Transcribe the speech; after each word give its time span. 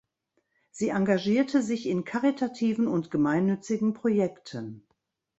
Sie 0.71 0.89
engagierte 0.89 1.61
sich 1.61 1.87
in 1.87 2.03
karitativen 2.05 2.87
und 2.87 3.11
gemeinnützigen 3.11 3.93
Projekten. 3.93 4.83